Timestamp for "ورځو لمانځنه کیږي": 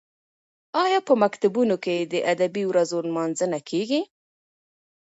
2.67-4.01